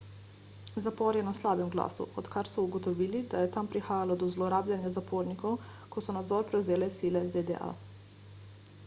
zapor 0.83 1.17
je 1.17 1.23
na 1.25 1.33
slabem 1.39 1.67
glasu 1.75 2.07
odkar 2.21 2.49
so 2.51 2.63
ugotovili 2.69 3.21
da 3.33 3.43
je 3.43 3.51
tam 3.57 3.69
prihajalo 3.75 4.15
do 4.23 4.31
zlorabljanja 4.37 4.93
zapornikov 4.97 5.61
ko 5.95 6.05
so 6.07 6.17
nadzor 6.19 6.49
prevzele 6.53 6.91
sile 6.99 7.25
zda 7.37 7.71